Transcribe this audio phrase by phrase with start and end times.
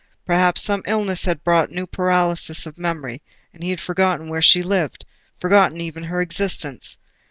[0.25, 3.21] Perhaps some illness had brought a new paralysis of memory,
[3.53, 6.97] and he had forgotten where she lived—forgotten even her existence.